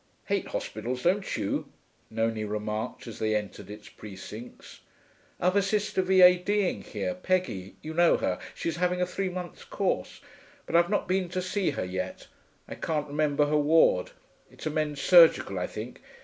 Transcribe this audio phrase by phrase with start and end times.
[0.25, 1.71] 'Hate hospitals, don't you?'
[2.09, 4.79] Nonie remarked, as they entered its precincts.
[5.39, 10.19] 'I've a sister V.A.D.ing here Peggy, you know her, she's having a three months' course
[10.65, 12.27] but I've not been to see her yet.
[12.67, 14.09] I can't remember her ward;
[14.49, 16.01] it's a men's surgical, I think.